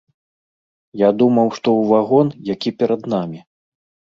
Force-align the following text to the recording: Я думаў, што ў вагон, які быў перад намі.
Я 1.01 1.09
думаў, 1.19 1.47
што 1.57 1.69
ў 1.79 1.83
вагон, 1.91 2.27
які 2.53 2.69
быў 2.75 2.79
перад 2.83 3.01
намі. 3.17 3.39